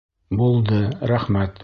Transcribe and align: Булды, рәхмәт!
Булды, 0.39 0.81
рәхмәт! 1.13 1.57